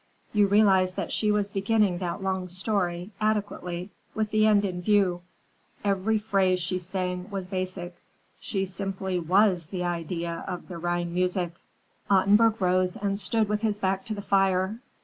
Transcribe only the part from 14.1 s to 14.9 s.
the fire.